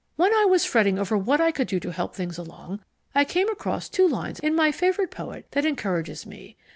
[0.15, 2.79] When I was fretting over what I could do to help things along,
[3.13, 6.57] I came across two lines in my favourite poet that encouraged me.